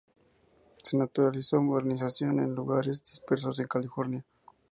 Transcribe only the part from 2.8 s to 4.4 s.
dispersos en California.